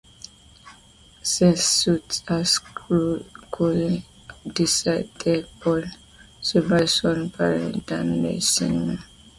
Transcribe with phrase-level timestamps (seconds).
[1.21, 2.57] C'est suite à ce
[2.89, 3.23] rôle
[3.55, 4.01] qu'elle
[4.51, 8.95] décide de poursuivre son parcours dans le cinéma.